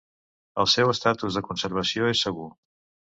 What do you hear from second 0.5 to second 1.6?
El seu estatus de